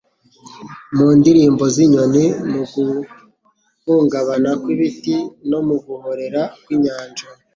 Mu 0.95 1.07
ndirimbo 1.17 1.63
z’inyoni, 1.73 2.25
mu 2.51 2.61
guhungabana 2.73 4.51
kw’ibiti 4.61 5.15
no 5.49 5.59
mu 5.67 5.75
guhorera 5.85 6.41
kw’inyanja 6.63 7.25